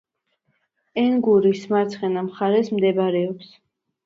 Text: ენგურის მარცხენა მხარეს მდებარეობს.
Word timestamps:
ენგურის 1.01 1.61
მარცხენა 1.75 2.25
მხარეს 2.31 2.73
მდებარეობს. 2.79 3.55